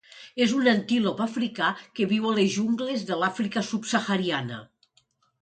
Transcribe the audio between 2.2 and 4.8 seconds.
a les jungles de l'Àfrica subsahariana.